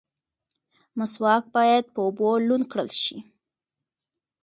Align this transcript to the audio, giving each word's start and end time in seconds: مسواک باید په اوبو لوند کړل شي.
مسواک 0.97 1.43
باید 1.55 1.85
په 1.93 1.99
اوبو 2.07 2.29
لوند 2.47 2.65
کړل 2.71 2.89
شي. 3.01 3.17